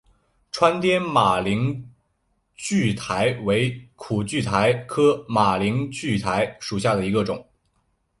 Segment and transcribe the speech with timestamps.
[0.51, 1.87] 川滇马铃
[2.57, 7.47] 苣苔为苦苣苔科马铃苣苔属下的一个种。